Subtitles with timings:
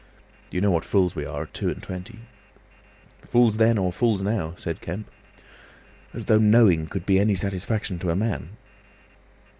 [0.49, 2.21] You know what fools we are at two and twenty?"
[3.21, 5.07] "Fools then or fools now," said Kemp.
[6.11, 8.49] "As though knowing could be any satisfaction to a man!